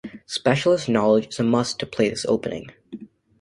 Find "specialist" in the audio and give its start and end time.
0.25-0.89